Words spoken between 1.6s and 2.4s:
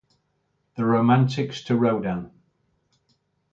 to Rodin".